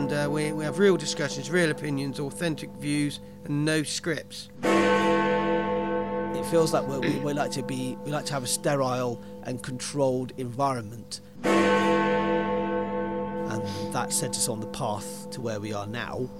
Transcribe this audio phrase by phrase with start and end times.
[0.00, 4.48] and uh, we, we have real discussions, real opinions, authentic views, and no scripts.
[4.62, 9.62] It feels like we we like to be we like to have a sterile and
[9.62, 11.52] controlled environment, and
[13.92, 16.30] that set us on the path to where we are now.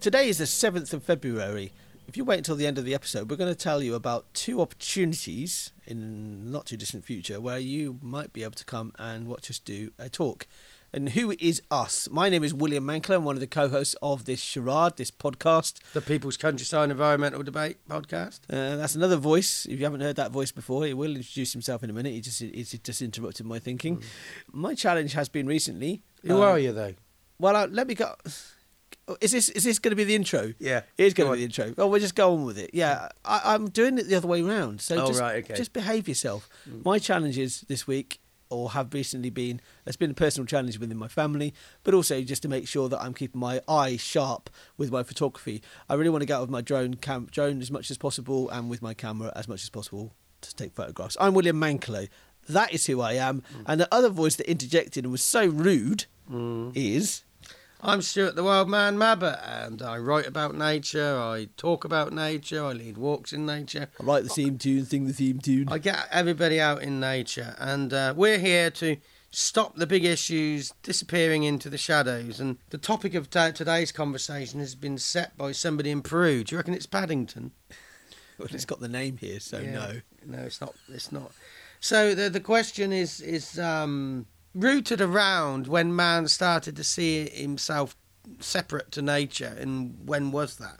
[0.00, 1.74] Today is the seventh of February.
[2.08, 4.32] If you wait until the end of the episode, we're going to tell you about
[4.32, 9.26] two opportunities in not too distant future where you might be able to come and
[9.26, 10.46] watch us do a talk.
[10.94, 12.08] And who is us?
[12.08, 13.16] My name is William Mankler.
[13.16, 15.80] I'm one of the co-hosts of this charade, this podcast.
[15.92, 18.42] The People's Countryside Environmental Debate podcast.
[18.48, 19.66] Uh, that's another voice.
[19.66, 22.12] If you haven't heard that voice before, he will introduce himself in a minute.
[22.12, 24.04] He just he just interrupted my thinking.
[24.52, 26.00] My challenge has been recently.
[26.22, 26.94] Who uh, are you, though?
[27.40, 28.14] Well, uh, let me go.
[29.20, 30.54] Is this is this going to be the intro?
[30.60, 30.82] Yeah.
[30.96, 31.74] It is going to be the intro.
[31.76, 32.70] Oh, we'll just go on with it.
[32.72, 34.80] Yeah, I, I'm doing it the other way round.
[34.80, 35.54] So Oh, just, right, okay.
[35.54, 36.48] just behave yourself.
[36.84, 38.20] My challenge is this week,
[38.54, 41.52] or have recently been, it's been a personal challenge within my family,
[41.82, 45.62] but also just to make sure that I'm keeping my eye sharp with my photography.
[45.88, 48.48] I really want to get out with my drone cam- drone as much as possible
[48.50, 51.16] and with my camera as much as possible to take photographs.
[51.18, 52.08] I'm William Manklow.
[52.48, 53.40] That is who I am.
[53.40, 53.64] Mm.
[53.66, 56.72] And the other voice that interjected and was so rude mm.
[56.74, 57.23] is.
[57.86, 62.64] I'm Stuart the Wild Man Mabber, and I write about nature, I talk about nature,
[62.64, 63.88] I lead walks in nature.
[64.00, 65.68] I write the theme tune, sing the theme tune.
[65.70, 68.96] I get everybody out in nature, and uh, we're here to
[69.30, 72.40] stop the big issues disappearing into the shadows.
[72.40, 76.42] And the topic of ta today's conversation has been set by somebody in Peru.
[76.42, 77.52] Do you reckon it's Paddington?
[78.36, 79.70] Well, it's got the name here, so Yeah.
[79.70, 80.00] no.
[80.26, 80.74] no, it's not.
[80.88, 81.30] It's not.
[81.78, 87.96] So the the question is is um, rooted around when man started to see himself
[88.40, 90.78] separate to nature, and when was that?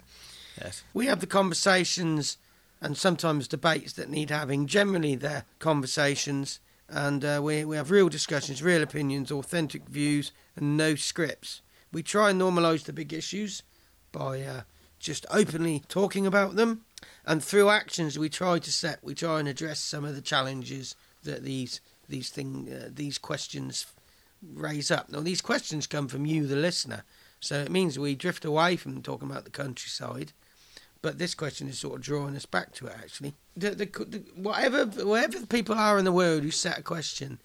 [0.61, 0.83] Yes.
[0.93, 2.37] We have the conversations
[2.81, 4.67] and sometimes debates that need having.
[4.67, 10.77] Generally, they're conversations, and uh, we, we have real discussions, real opinions, authentic views, and
[10.77, 11.61] no scripts.
[11.91, 13.63] We try and normalise the big issues
[14.11, 14.61] by uh,
[14.99, 16.85] just openly talking about them,
[17.25, 20.95] and through actions we try to set, we try and address some of the challenges
[21.23, 23.85] that these these thing uh, these questions
[24.53, 25.09] raise up.
[25.09, 27.03] Now, these questions come from you, the listener.
[27.39, 30.31] So it means we drift away from talking about the countryside,
[31.01, 32.93] but this question is sort of drawing us back to it.
[32.97, 36.83] Actually, the, the, the, whatever whatever the people are in the world who set a
[36.83, 37.39] question,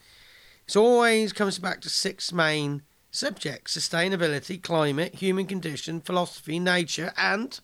[0.67, 7.61] it always comes back to six main subjects: sustainability, climate, human condition, philosophy, nature, and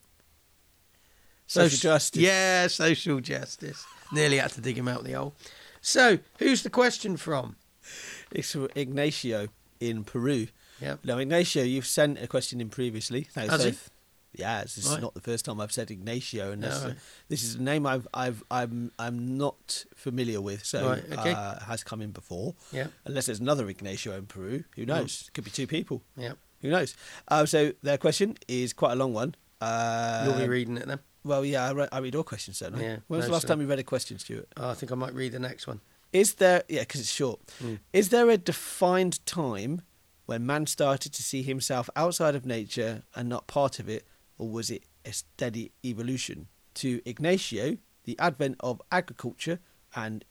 [1.47, 2.23] Social justice.
[2.23, 3.85] Yeah, social justice.
[4.13, 5.35] Nearly had to dig him out of the hole.
[5.87, 7.55] So, who's the question from?
[8.33, 9.47] It's from Ignacio
[9.79, 10.49] in Peru.
[10.81, 11.05] Yep.
[11.05, 13.23] Now, Ignacio, you've sent a question in previously.
[13.23, 13.75] Thanks, Has he?
[14.35, 15.01] Yeah, this is Right.
[15.01, 16.95] not the first time I've said Ignacio, and No, this, right.
[17.29, 21.33] this is a name I've, I've, I'm, I'm not familiar with, so Right, okay.
[21.33, 22.57] uh, has come in before.
[22.73, 22.89] Yeah.
[23.05, 25.27] Unless there's another Ignacio in Peru, who knows?
[25.29, 26.03] It could be two people.
[26.17, 26.33] Yeah.
[26.63, 26.97] Who knows?
[27.29, 29.37] Uh, so their question is quite a long one.
[29.61, 30.99] Uh, You'll be reading it then.
[31.27, 32.81] Well, yeah, I, re- I read all questions, don't I?
[32.81, 34.49] Yeah, when was the last time you read a question, Stuart?
[34.57, 35.81] Oh, I think I might read the next one.
[36.13, 37.41] Is there, yeah, because it's short.
[37.61, 37.81] Mm.
[37.93, 39.83] Is there a defined time
[40.27, 44.07] when man started to see himself outside of nature and not part of it,
[44.39, 46.47] or was it a steady evolution?
[46.75, 49.59] To Ignacio, the advent of agriculture
[49.97, 50.25] and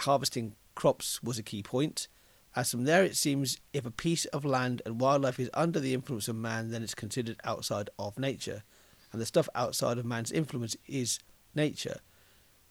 [0.00, 2.08] harvesting crops was a key point.
[2.54, 5.94] As from there, it seems if a piece of land and wildlife is under the
[5.94, 8.64] influence of man, then it's considered outside of nature.
[9.12, 11.18] And the stuff outside of man's influence is
[11.54, 12.00] nature.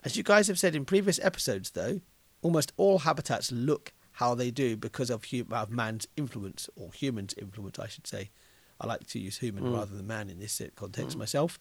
[0.03, 2.01] As you guys have said in previous episodes, though,
[2.41, 7.33] almost all habitats look how they do because of, hum- of man's influence, or human's
[7.35, 8.31] influence, I should say.
[8.79, 9.73] I like to use human Mm.
[9.77, 11.59] rather than man in this context myself.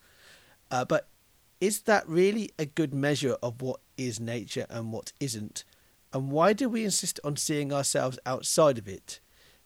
[0.70, 1.08] Uh, but
[1.60, 5.64] is that really a good measure of what is nature and what isn't?
[6.12, 9.20] And why do we insist on seeing ourselves outside of it?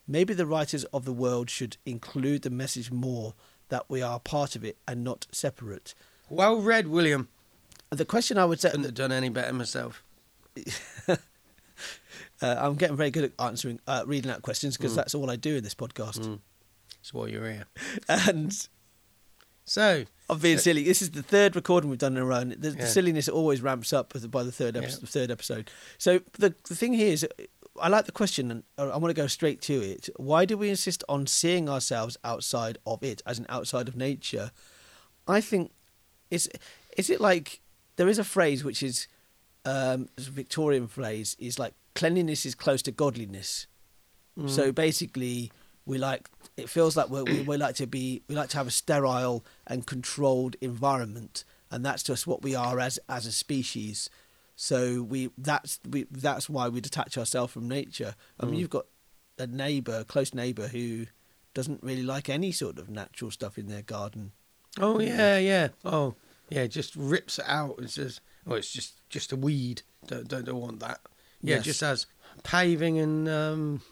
[0.07, 3.35] Maybe the writers of the world should include the message more
[3.75, 5.95] that we are part of it and not separate.
[6.31, 7.27] Well read, William.
[7.91, 10.05] The question I would say, Couldn't have done any better myself.
[11.09, 11.17] uh,
[12.41, 14.97] I'm getting very good at answering, uh, reading out questions because Mm.
[14.97, 16.21] that's all I do in this podcast.
[16.21, 16.39] Mm.
[16.99, 17.67] That's why you're here.
[18.09, 18.57] And
[19.67, 20.85] So, I'm being silly.
[20.85, 22.45] This is the third recording we've done in a row.
[22.45, 24.97] The, the silliness always ramps up by the third, epi- Yeah.
[25.01, 25.71] the third episode.
[25.99, 27.27] So the the thing here is,
[27.81, 30.09] I like the question, and I want to go straight to it.
[30.17, 34.51] Why do we insist on seeing ourselves outside of it, as an outside of nature?
[35.27, 35.73] I think
[36.31, 36.49] is
[36.97, 37.61] is it like
[37.97, 39.09] there is a phrase which is
[39.65, 43.67] um, a Victorian phrase is like cleanliness is close to godliness.
[44.39, 45.51] mm, So basically,
[45.87, 48.67] we like it feels like we're, we we like to be we like to have
[48.69, 54.11] a sterile and controlled environment, and that's just what we are as as a species.
[54.57, 58.15] So we that's we that's why we detach ourselves from nature.
[58.39, 58.59] I mean, Mm.
[58.59, 58.87] you've got
[59.39, 61.07] a neighbour, a close neighbour, who
[61.55, 64.33] doesn't really like any sort of natural stuff in their garden.
[64.79, 65.69] Oh yeah, yeah.
[65.85, 66.15] Oh
[66.51, 69.83] yeah, just rips it out and says, "Oh, it's just just a weed.
[70.07, 71.01] Don't don't, don't want that."
[71.43, 71.65] Yeah, Yes.
[71.65, 72.07] just as
[72.43, 73.83] paving and um,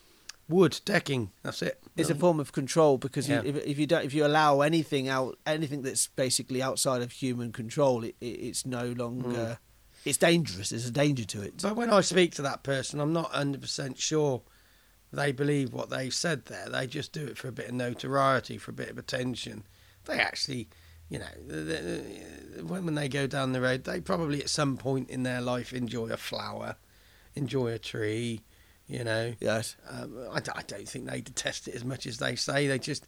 [0.48, 1.30] wood decking.
[1.42, 1.82] That's it.
[1.96, 3.42] It's a form of control because Yeah.
[3.42, 7.12] you, if, if you don't, if you allow anything out, anything that's basically outside of
[7.12, 9.58] human control, it, it, it's no longer.
[10.04, 10.70] It's dangerous.
[10.70, 11.62] There's a danger to it.
[11.62, 14.42] But when I speak to that person, I'm not 100% sure
[15.12, 16.68] they believe what they've said there.
[16.68, 19.62] They just do it for a bit of notoriety, for a bit of attention.
[20.06, 20.68] They actually,
[21.08, 25.22] you know, when when they go down the road, they probably at some point in
[25.22, 26.76] their life enjoy a flower,
[27.34, 28.40] enjoy a tree,
[28.88, 29.34] you know.
[29.38, 29.76] Yes.
[29.88, 32.66] Um, I, I don't think they detest it as much as they say.
[32.66, 33.06] They just,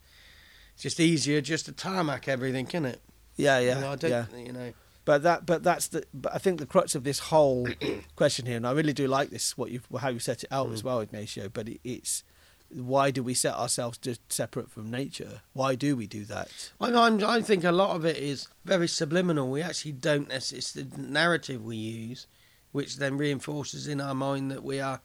[0.74, 3.00] it's just easier just to tarmac everything, can't it?
[3.36, 3.58] Yeah.
[3.58, 3.80] You Yeah.
[3.80, 4.26] know, I don't, yeah.
[4.36, 4.72] you know.
[5.04, 6.04] But that, but that's the.
[6.14, 7.68] But I think the crux of this whole
[8.16, 10.70] question here, and I really do like this, what you how you set it out
[10.72, 10.86] as mm.
[10.86, 11.48] well, Ignacio.
[11.48, 12.24] But it, it's
[12.70, 15.42] why do we set ourselves just separate from nature?
[15.52, 16.70] Why do we do that?
[16.80, 19.50] I, I'm, I think a lot of it is very subliminal.
[19.50, 20.30] We actually don't.
[20.32, 22.26] It's the narrative we use,
[22.72, 25.00] which then reinforces in our mind that we are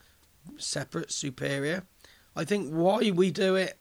[0.57, 1.83] separate, superior.
[2.35, 3.77] I think why we do it,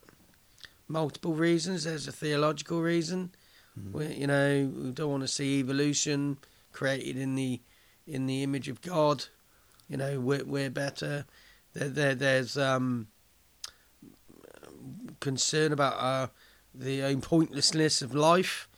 [0.88, 1.84] multiple reasons.
[1.84, 3.30] There's a theological reason.
[3.92, 6.38] We, you know, we don't want to see evolution
[6.72, 7.60] created in the
[8.06, 9.26] in the image of God.
[9.88, 11.24] You know, we're we're better.
[11.74, 13.08] There, there there's um,
[15.20, 16.30] concern about our
[16.74, 18.68] the own pointlessness of life.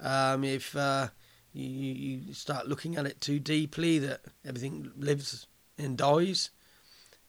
[0.00, 1.08] Um, if uh,
[1.52, 5.46] you, you start looking at it too deeply, that everything lives
[5.78, 6.50] and dies,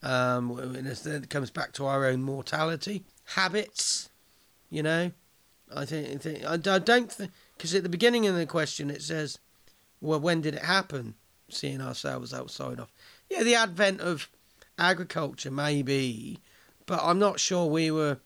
[0.04, 3.04] um, and it comes back to our own mortality,
[3.36, 4.10] habits.
[4.70, 5.12] You know,
[5.76, 9.40] I think, I I don't think because at the beginning of the question it says,
[10.02, 11.16] "Well, when did it happen?"
[11.50, 12.92] Seeing ourselves outside of,
[13.30, 14.30] yeah, the advent of
[14.78, 16.40] agriculture maybe,
[16.86, 18.20] but I'm not sure we were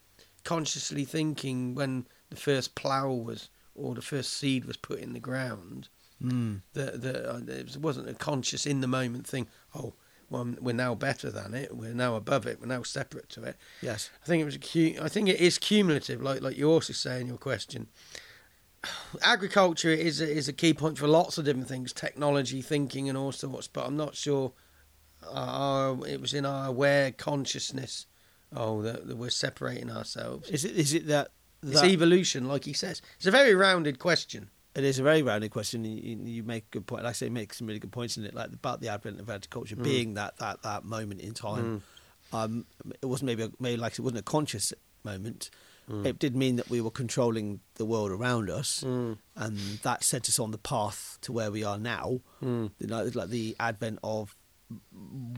[0.43, 5.19] consciously thinking when the first plough was or the first seed was put in the
[5.19, 5.89] ground
[6.21, 6.61] Mm.
[6.73, 9.47] that that uh, it wasn't a conscious in the moment thing.
[9.73, 9.95] Oh,
[10.31, 11.75] well, we're now better than it.
[11.75, 12.61] We're now above it.
[12.61, 13.57] We're now separate to it.
[13.81, 14.09] Yes.
[14.23, 17.19] I think it was a I think it is cumulative, like like you also say
[17.19, 17.87] in your question.
[19.21, 23.17] Agriculture is a, is a key point for lots of different things, technology, thinking, and
[23.17, 23.67] all sorts.
[23.67, 24.53] But I'm not sure
[25.29, 28.07] our, it was in our aware consciousness.
[28.55, 30.49] Oh, that, that we're separating ourselves.
[30.49, 30.77] Is it?
[30.77, 31.31] Is it that?
[31.61, 33.01] It's that evolution, like he says.
[33.17, 34.49] It's a very rounded question.
[34.73, 35.83] It is a very rounded question.
[35.85, 37.03] and You, you make a good point.
[37.03, 39.29] Like I say, make some really good points in it, like about the advent of
[39.29, 39.83] agriculture Mm.
[39.83, 41.83] being that, that that moment in time.
[42.33, 42.65] Um,
[43.01, 44.71] it wasn't maybe a, maybe like it wasn't a conscious
[45.03, 45.49] moment.
[45.89, 46.05] Mm.
[46.05, 49.17] It did mean that we were controlling the world around us, Mm.
[49.35, 52.21] and that set us on the path to where we are now.
[52.41, 52.71] Mm.
[52.79, 54.35] You know, like the advent of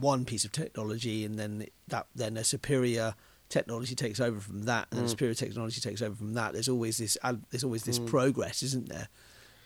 [0.00, 3.14] one piece of technology, and then that then a superior
[3.48, 5.10] technology takes over from that, and then Mm.
[5.10, 6.52] superior technology takes over from that.
[6.52, 7.16] There's always this
[7.50, 8.06] there's always this Mm.
[8.06, 9.08] progress, isn't there?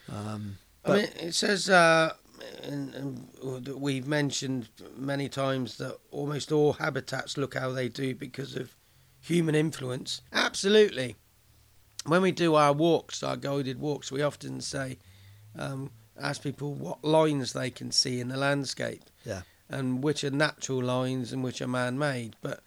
[0.09, 2.15] Um, I mean, it says uh,
[2.63, 8.15] and, and that we've mentioned many times that almost all habitats look how they do
[8.15, 8.75] because of
[9.21, 10.23] human influence.
[10.33, 11.17] Absolutely.
[12.07, 14.99] When we do our walks, our guided walks, we often say,
[15.59, 20.31] um, ask people what lines they can see in the landscape yeah, and which are
[20.31, 22.37] natural lines and which are man-made.
[22.41, 22.61] But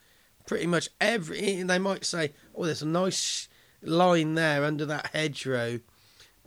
[0.46, 3.48] pretty much every they might say, "Oh, there's a nice
[3.82, 5.80] line there under that hedgerow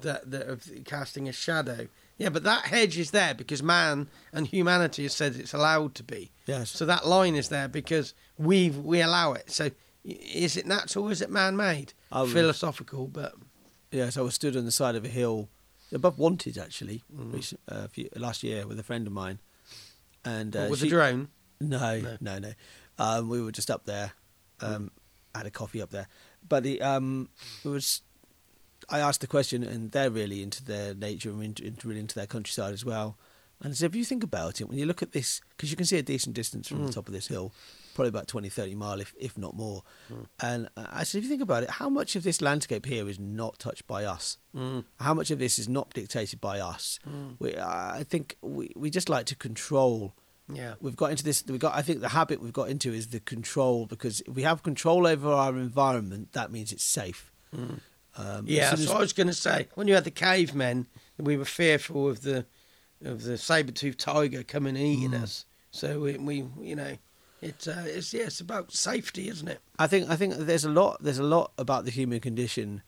[0.01, 4.47] that that of casting a shadow." Yeah, but that hedge is there because man and
[4.47, 6.31] humanity has said it's allowed to be.
[6.47, 9.51] yes, So that line is there because we we allow it.
[9.51, 9.71] So
[10.05, 11.07] is it natural?
[11.07, 11.93] Or is it man-made?
[12.13, 13.35] Was- Philosophical, but
[13.91, 14.17] yes.
[14.17, 15.49] I was stood on the side of a hill
[15.93, 17.33] above Wantage actually Mm.
[17.35, 19.39] rec- uh, a few, last year with a friend of mine,
[20.25, 21.29] and uh, what, with she- a drone.
[21.61, 22.17] No, No.
[22.21, 22.53] no, no.
[22.99, 24.13] Um, we were just up there.
[24.61, 24.91] Um,
[25.35, 26.07] Had a coffee up there,
[26.49, 27.29] but the um,
[27.65, 28.03] it was.
[28.91, 32.15] I asked the question, and they're really into their nature and into, into really into
[32.15, 33.17] their countryside as well.
[33.63, 35.77] And I said, if you think about it, when you look at this, because you
[35.77, 36.95] can see a decent distance from the Mm.
[36.95, 37.53] top of this hill,
[37.95, 39.83] probably about 20, 30 mile, if if not more.
[40.13, 40.27] Mm.
[40.41, 43.19] And I said, if you think about it, how much of this landscape here is
[43.19, 44.37] not touched by us?
[44.55, 44.85] Mm.
[45.01, 46.99] How much of this is not dictated by us?
[47.09, 47.37] Mm.
[47.39, 50.13] We, I think we, we just like to control
[50.53, 50.75] Yeah.
[50.81, 53.21] we've got into this we got i think the habit we've got into is the
[53.21, 57.79] control because if we have control over our environment that means it's safe Mm.
[58.17, 59.69] um, Yeah, that's as- what I was going to say.
[59.75, 60.87] When you had the cavemen,
[61.19, 62.47] we were fearful of the
[63.05, 65.23] of the saber-toothed tiger coming and eating Mm.
[65.23, 65.45] us.
[65.71, 66.97] So we, we you know,
[67.41, 69.61] it's uh, it's yeah, it's about safety, isn't it?
[69.79, 72.83] i think i think there's a lot there's a lot about the human condition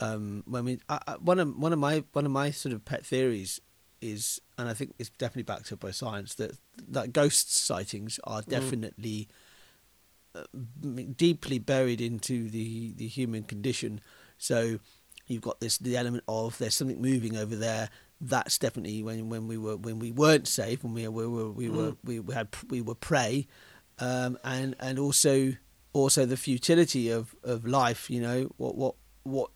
[0.00, 2.84] um when we I, I, one of one of my one of my sort of
[2.84, 3.60] pet theories
[4.00, 6.52] is and i think it's definitely backed up by science that
[6.88, 8.48] that ghost sightings are Mm.
[8.48, 9.28] definitely
[10.34, 10.44] uh,
[11.16, 14.00] deeply buried into the the human condition.
[14.38, 14.78] So
[15.26, 17.90] you've got this the element of there's something moving over there.
[18.20, 21.50] That's definitely when when we were when we weren't safe when we were we were
[21.50, 23.48] we were, we, we had we were prey,
[23.98, 25.52] um, and and also
[25.92, 28.08] also the futility of, of life.
[28.08, 29.50] You know what what what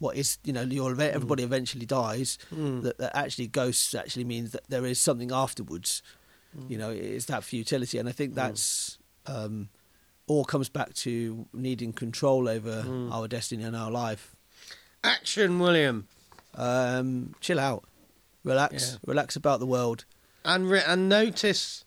[0.00, 2.36] what is you know your everybody eventually dies.
[2.52, 2.82] Mm.
[2.82, 6.02] That, that actually ghosts actually means that there is something afterwards.
[6.68, 9.68] You know, it's that futility, and I think that's um,
[10.26, 13.12] all comes back to needing control over Mm.
[13.12, 14.34] our destiny and our life.
[15.04, 16.08] Action, William.
[16.56, 17.84] Um, chill out,
[18.42, 18.98] relax, Yeah.
[19.06, 20.04] relax about the world.
[20.44, 21.84] and re- and notice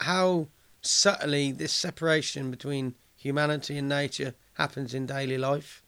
[0.00, 0.48] how
[0.82, 5.82] subtly this separation between humanity and nature happens in daily life.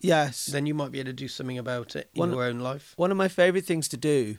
[0.00, 2.58] Yes, Then you might be able to do something about it in One- your own
[2.60, 2.94] life.
[2.96, 4.38] one of my favourite things to do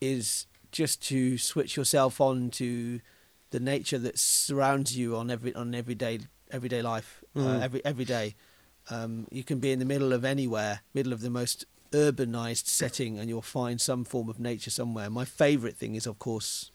[0.00, 3.00] is just to switch yourself on to
[3.50, 6.20] the nature that surrounds you on every on everyday
[6.50, 7.62] everyday life uh, Mm.
[7.62, 8.34] every every day.
[8.88, 13.18] Um, you can be in the middle of anywhere, middle of the most urbanized setting,
[13.18, 15.10] and you'll find some form of nature somewhere.
[15.10, 16.70] My favourite thing is, of course,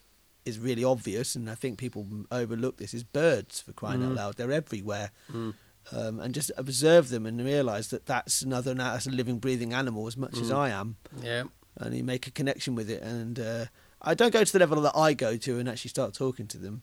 [0.46, 3.62] is really obvious, and I think people overlook this: is birds.
[3.62, 4.16] For crying out Mm.
[4.18, 5.56] loud, they're everywhere Mm.
[5.92, 10.08] Um, and just observe them and realise that that's another that's a living, breathing animal
[10.08, 10.56] as much as Mm.
[10.58, 11.44] I am, Yeah.
[11.78, 13.02] and you make a connection with it.
[13.04, 13.66] And uh,
[14.02, 16.58] I don't go to the level that I go to and actually start talking to
[16.58, 16.82] them.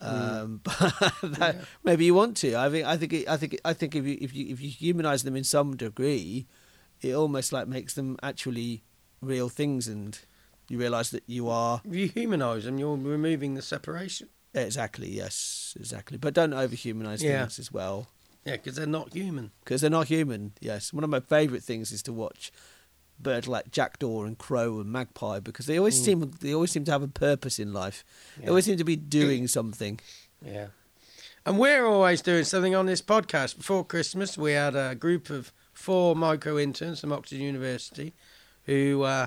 [0.00, 0.78] Um, but
[1.22, 1.64] that, Yeah.
[1.82, 2.54] maybe you want to.
[2.56, 2.86] I think.
[2.86, 3.12] I think.
[3.12, 3.58] It, I think.
[3.64, 6.46] I think if you if you if you humanise them in some degree,
[7.00, 8.82] it almost like makes them actually
[9.22, 10.18] real things, and
[10.68, 14.28] you realise that you are If you humanise them, you're removing the separation.
[14.52, 16.18] exactly yes, exactly.
[16.18, 17.40] But don't overhumanise Yeah.
[17.42, 18.08] things as well.
[18.44, 19.50] Yeah, because they're not human.
[19.64, 20.52] because they're not human.
[20.60, 22.52] Yes, one of my favourite things is to watch
[23.18, 26.04] birds like jackdaw and crow and magpie because they always Mm.
[26.04, 28.04] seem they always seem to have a purpose in life.
[28.38, 30.00] They always seem to be doing something.
[30.44, 30.68] Yeah.
[31.46, 33.56] And we're always doing something on this podcast.
[33.58, 38.14] Before Christmas, we had a group of four micro interns from Oxford University
[38.64, 39.26] who uh,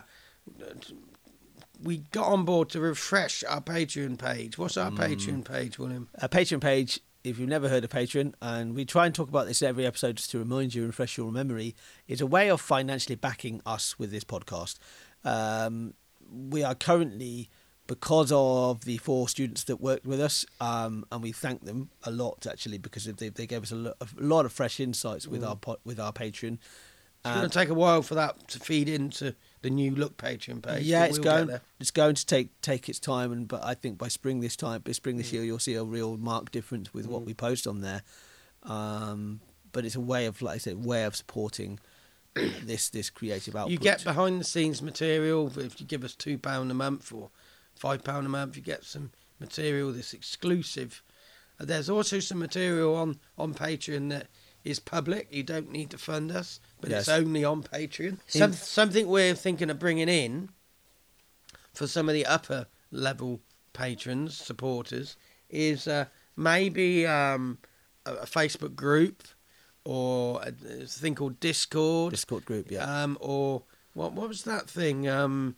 [1.83, 4.57] we got on board to refresh our Patreon page.
[4.57, 6.09] What's our Patreon page, William?
[6.15, 6.99] A Patreon page.
[7.27, 10.15] If you've never heard of Patreon, and we try and talk about this every episode
[10.15, 11.75] just to remind you and refresh your memory,
[12.07, 14.77] is a way of financially backing us with this podcast.
[15.25, 15.93] Um,
[16.31, 17.49] we are currently,
[17.85, 22.11] because of the four students that worked with us, um, and we thank them a
[22.11, 25.43] lot actually because they, they gave us a lot, a lot of fresh insights with
[25.43, 26.59] our po- with our Patreon.
[27.25, 29.35] It's going to take a while for that to feed into
[29.67, 30.83] the new Look Patreon page.
[30.85, 33.97] yeah, it's we'll going it's going to take take its time, and but I think
[33.97, 35.19] by spring this time, by spring Mm.
[35.19, 38.01] this year, you'll see a real marked difference with what we post on there.
[38.63, 41.79] Um, but it's a way of, like I said, way of supporting
[42.63, 43.71] this this creative output.
[43.71, 47.29] You get behind the scenes material if you give us two pound a month or
[47.75, 48.55] five pound a month.
[48.55, 51.01] You get some material that's exclusive.
[51.59, 54.27] There's also some material on on Patreon that
[54.67, 55.27] is public.
[55.31, 58.19] You don't need to fund us, but it's only on Patreon.
[58.27, 60.49] Some, something we're thinking of bringing in
[61.73, 63.39] for some of the upper level
[63.73, 65.15] patrons supporters
[65.49, 66.05] is uh,
[66.35, 67.59] maybe um,
[68.05, 69.23] a, a Facebook group
[69.85, 70.49] or a,
[70.83, 73.03] a thing called Discord Discord group, yeah.
[73.03, 75.07] um, or what what was that thing?
[75.07, 75.55] Um,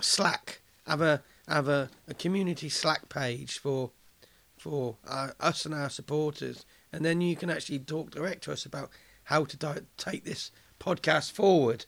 [0.00, 0.60] Slack.
[0.86, 3.90] Have a have a, a community Slack page for
[4.58, 8.64] for uh, us and our supporters, and then you can actually talk direct to us
[8.66, 8.90] about
[9.24, 11.86] how to di- take this podcast forward.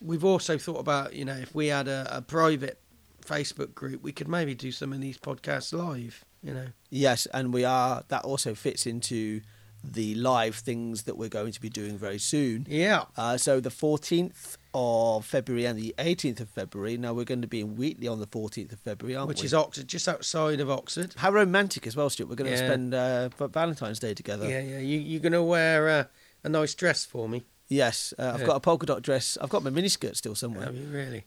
[0.00, 2.78] We've also thought about you know if we had a, a private
[3.24, 6.24] Facebook group, we could maybe do some of these podcasts live.
[6.42, 8.02] You know, yes, and we are.
[8.08, 9.40] That also fits into
[9.84, 12.66] the live things that we're going to be doing very soon.
[12.68, 13.04] yeah.
[13.16, 16.96] Uh, so the 14th of February and the 18th of February.
[16.96, 19.46] Now we're going to be in Wheatley on the 14th of February, aren't Which we?
[19.46, 21.14] is Oxford, just outside of Oxford.
[21.16, 22.28] How romantic as well, Stuart.
[22.28, 22.66] We're going to Yeah.
[22.66, 24.48] spend uh, Valentine's Day together.
[24.48, 24.78] Yeah, yeah.
[24.78, 26.04] You you're gonna wear uh,
[26.44, 27.42] a nice dress for me.
[27.68, 28.46] Yes, uh, I've Yeah.
[28.46, 29.38] got a polka dot dress.
[29.40, 30.66] I've got my miniskirt still somewhere.
[30.66, 31.24] Have you really?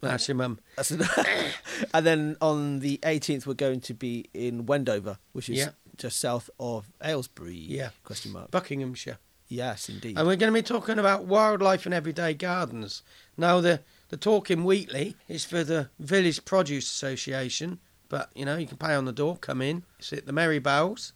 [0.00, 0.58] Well- That's your mum.
[0.76, 0.90] That's
[1.94, 5.70] and then on the 18th, we're going to be in Wendover, which is Yeah.
[5.96, 7.54] just south of Aylesbury.
[7.56, 7.90] Yeah.
[8.04, 8.50] Question mark.
[8.50, 9.18] Buckinghamshire.
[9.52, 10.16] Yes, indeed.
[10.16, 13.02] And we're going to be talking about wildlife and everyday gardens.
[13.36, 17.78] Now, the, the talk in Wheatley is for the Village Produce Association,
[18.08, 19.84] but you know, you can pay on the door, come in.
[19.98, 21.12] It's at the Merry Bells.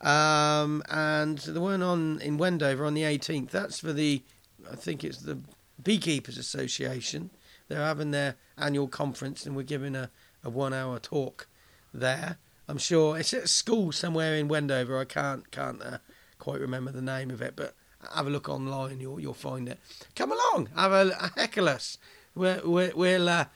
[0.00, 4.22] Um, and the one on in Wendover on the 18th, that's for the,
[4.70, 5.38] I think it's the
[5.82, 7.30] Beekeepers Association.
[7.68, 10.10] They're having their annual conference and we're giving a,
[10.42, 11.46] a one hour talk
[11.92, 12.38] there.
[12.68, 14.98] I'm sure it's at a school somewhere in Wendover.
[14.98, 15.98] I can't can't uh,
[16.44, 17.74] quite remember the name of it, but
[18.14, 19.00] have a look online.
[19.00, 19.80] You'll you'll find it.
[20.14, 21.96] Come along, have a, a heckle us.
[22.34, 23.46] We're, we're, we'll uh,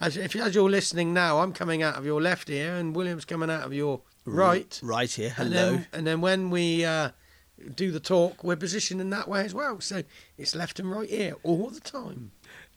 [0.00, 3.26] as if as you're listening now, I'm coming out of your left ear, and William's
[3.26, 4.80] coming out of your right.
[4.82, 5.34] right here.
[5.36, 5.72] And Hello.
[5.72, 7.10] then, and then when we uh,
[7.74, 9.80] do the talk, we're positioned in that way as well.
[9.82, 10.02] So
[10.38, 12.30] it's left and right here all the time.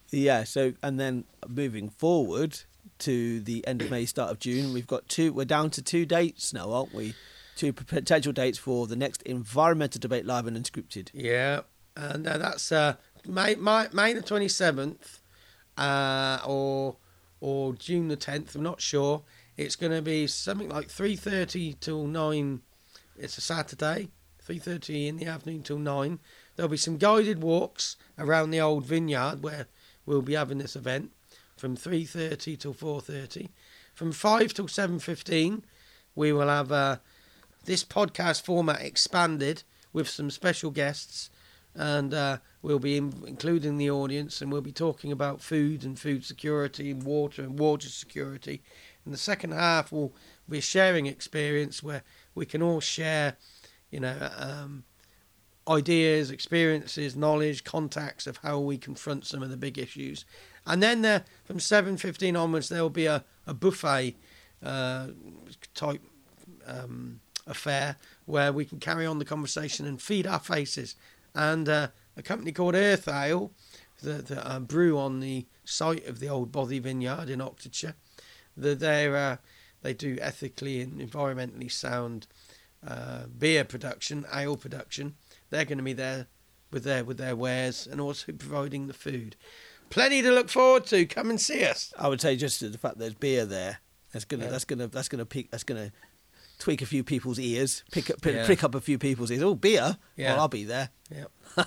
[0.09, 0.43] Yeah.
[0.43, 2.59] So and then moving forward
[2.99, 5.31] to the end of May, start of June, we've got two.
[5.31, 7.13] We're down to two dates now, aren't we?
[7.55, 11.09] Two p- potential dates for the next environmental debate live and unscripted.
[11.13, 11.61] Yeah,
[11.95, 12.95] and uh, that's uh,
[13.27, 15.19] May, May May the twenty seventh,
[15.77, 16.95] uh, or
[17.39, 18.55] or June the tenth.
[18.55, 19.23] I'm not sure.
[19.57, 22.61] It's going to be something like three thirty till nine.
[23.17, 26.19] It's a Saturday, three thirty in the afternoon till nine.
[26.55, 29.67] There'll be some guided walks around the old vineyard where
[30.05, 31.11] we'll be having this event
[31.57, 33.49] from three thirty till four thirty.
[33.93, 35.63] From five till seven fifteen,
[36.15, 36.97] we will have uh,
[37.63, 39.63] this podcast format expanded
[39.93, 41.29] with some special guests,
[41.75, 45.99] and uh, we'll be in, including the audience, and we'll be talking about food and
[45.99, 48.61] food security, and water and water security.
[49.05, 50.13] In the second half we'll
[50.49, 52.03] be a sharing experience where
[52.35, 53.37] we can all share,
[53.89, 54.83] you know, um,
[55.67, 60.25] ideas, experiences, knowledge, contacts of how we confront some of the big issues.
[60.65, 64.15] And then there, from seven fifteen onwards, there will be a, a buffet
[64.63, 65.07] uh,
[65.73, 66.01] type
[66.67, 70.95] um, affair where we can carry on the conversation and feed our faces.
[71.33, 73.51] And uh, a company called Earth Ale,
[74.01, 77.95] that, that uh, brew on the site of the old Bothy Vineyard in Oxfordshire,
[78.57, 79.37] that they uh,
[79.81, 82.27] they do ethically and environmentally sound
[82.85, 85.15] uh, beer production, ale production.
[85.49, 86.27] They're going to be there
[86.71, 89.35] with their with their wares and also providing the food.
[89.89, 91.05] Plenty to look forward to.
[91.05, 91.93] Come and see us.
[91.99, 93.79] I would say just the fact there's beer there.
[94.13, 94.45] That's gonna.
[94.45, 94.51] Yeah.
[94.51, 94.87] That's gonna.
[94.87, 95.51] That's gonna pick.
[95.51, 95.91] That's gonna
[96.61, 97.83] tweak a few people's ears.
[97.91, 98.21] Pick up.
[98.21, 98.45] Pick, Yeah.
[98.47, 99.41] pick up a few people's ears.
[99.41, 99.97] Oh, beer.
[100.15, 100.33] Yeah.
[100.33, 100.89] Well, I'll be there.
[101.09, 101.25] Yeah.